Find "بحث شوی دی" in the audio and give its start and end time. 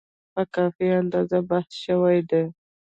1.49-2.43